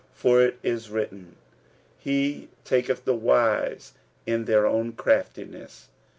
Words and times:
For 0.15 0.41
it 0.41 0.57
is 0.63 0.89
written, 0.89 1.35
He 1.99 2.49
taketh 2.65 3.05
the 3.05 3.13
wise 3.13 3.93
in 4.25 4.45
their 4.45 4.65
own 4.65 4.93
craftiness. 4.93 5.89